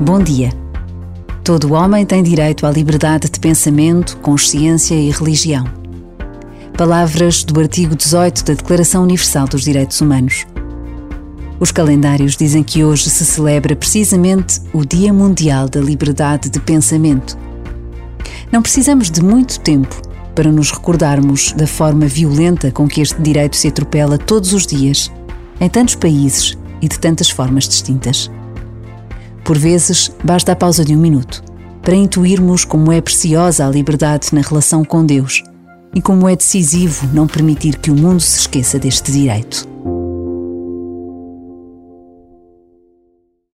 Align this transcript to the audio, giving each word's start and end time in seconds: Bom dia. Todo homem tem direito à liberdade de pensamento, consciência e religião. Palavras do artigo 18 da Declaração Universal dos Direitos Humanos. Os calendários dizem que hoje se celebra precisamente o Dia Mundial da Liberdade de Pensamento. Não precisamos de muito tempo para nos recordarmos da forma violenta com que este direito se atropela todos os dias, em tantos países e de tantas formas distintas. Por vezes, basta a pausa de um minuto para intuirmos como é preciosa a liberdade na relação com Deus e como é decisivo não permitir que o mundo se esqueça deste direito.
Bom 0.00 0.22
dia. 0.22 0.50
Todo 1.42 1.72
homem 1.72 2.04
tem 2.04 2.22
direito 2.22 2.66
à 2.66 2.70
liberdade 2.70 3.30
de 3.30 3.40
pensamento, 3.40 4.18
consciência 4.18 4.94
e 4.94 5.10
religião. 5.10 5.64
Palavras 6.76 7.42
do 7.42 7.58
artigo 7.58 7.96
18 7.96 8.44
da 8.44 8.52
Declaração 8.52 9.04
Universal 9.04 9.48
dos 9.48 9.64
Direitos 9.64 9.98
Humanos. 10.02 10.44
Os 11.58 11.72
calendários 11.72 12.36
dizem 12.36 12.62
que 12.62 12.84
hoje 12.84 13.08
se 13.08 13.24
celebra 13.24 13.74
precisamente 13.74 14.60
o 14.74 14.84
Dia 14.84 15.14
Mundial 15.14 15.66
da 15.66 15.80
Liberdade 15.80 16.50
de 16.50 16.60
Pensamento. 16.60 17.38
Não 18.52 18.60
precisamos 18.60 19.10
de 19.10 19.24
muito 19.24 19.58
tempo 19.60 19.96
para 20.34 20.52
nos 20.52 20.70
recordarmos 20.72 21.52
da 21.52 21.66
forma 21.66 22.06
violenta 22.06 22.70
com 22.70 22.86
que 22.86 23.00
este 23.00 23.22
direito 23.22 23.56
se 23.56 23.68
atropela 23.68 24.18
todos 24.18 24.52
os 24.52 24.66
dias, 24.66 25.10
em 25.58 25.70
tantos 25.70 25.94
países 25.94 26.54
e 26.82 26.88
de 26.88 26.98
tantas 26.98 27.30
formas 27.30 27.66
distintas. 27.66 28.30
Por 29.46 29.56
vezes, 29.56 30.10
basta 30.24 30.50
a 30.50 30.56
pausa 30.56 30.84
de 30.84 30.92
um 30.92 30.98
minuto 30.98 31.40
para 31.80 31.94
intuirmos 31.94 32.64
como 32.64 32.90
é 32.90 33.00
preciosa 33.00 33.64
a 33.64 33.70
liberdade 33.70 34.30
na 34.32 34.40
relação 34.40 34.84
com 34.84 35.06
Deus 35.06 35.44
e 35.94 36.02
como 36.02 36.28
é 36.28 36.34
decisivo 36.34 37.08
não 37.14 37.28
permitir 37.28 37.76
que 37.78 37.92
o 37.92 37.94
mundo 37.94 38.20
se 38.20 38.40
esqueça 38.40 38.76
deste 38.76 39.12
direito. 39.12 39.75